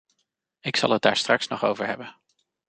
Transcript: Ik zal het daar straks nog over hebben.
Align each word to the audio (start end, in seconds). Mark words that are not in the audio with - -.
Ik 0.59 0.75
zal 0.75 0.89
het 0.89 1.01
daar 1.01 1.17
straks 1.17 1.47
nog 1.47 1.63
over 1.63 1.85
hebben. 1.85 2.15